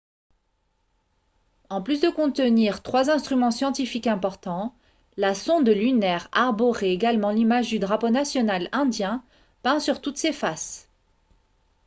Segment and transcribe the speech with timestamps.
[1.69, 4.73] en plus de contenir trois instruments scientifiques importants
[5.15, 9.23] la sonde lunaire arborait également l'image du drapeau national indien
[9.61, 10.89] peint sur toutes ses faces